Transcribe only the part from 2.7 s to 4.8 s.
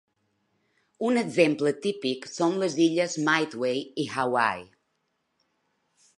illes Midway i Hawaii.